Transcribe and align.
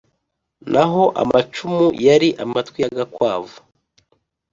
naho 0.71 1.03
amacumu 1.21 1.83
yari 2.07 2.29
amatwi 2.43 2.77
y'agakwavu. 2.83 3.57